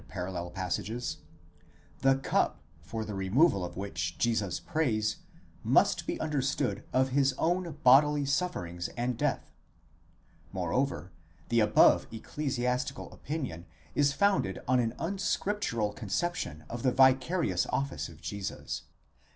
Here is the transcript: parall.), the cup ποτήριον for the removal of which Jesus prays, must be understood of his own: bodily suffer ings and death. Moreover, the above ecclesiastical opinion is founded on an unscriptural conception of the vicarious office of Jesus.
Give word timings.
parall.), 0.09 0.51
the 1.99 2.15
cup 2.23 2.59
ποτήριον 2.83 2.87
for 2.87 3.05
the 3.05 3.13
removal 3.13 3.63
of 3.63 3.77
which 3.77 4.17
Jesus 4.17 4.59
prays, 4.59 5.17
must 5.63 6.07
be 6.07 6.19
understood 6.19 6.83
of 6.91 7.09
his 7.09 7.33
own: 7.37 7.77
bodily 7.83 8.25
suffer 8.25 8.65
ings 8.65 8.87
and 8.97 9.15
death. 9.15 9.51
Moreover, 10.51 11.11
the 11.49 11.59
above 11.59 12.07
ecclesiastical 12.11 13.11
opinion 13.11 13.67
is 13.93 14.11
founded 14.11 14.57
on 14.67 14.79
an 14.79 14.95
unscriptural 14.97 15.93
conception 15.93 16.63
of 16.67 16.81
the 16.81 16.91
vicarious 16.91 17.67
office 17.67 18.09
of 18.09 18.21
Jesus. 18.21 18.81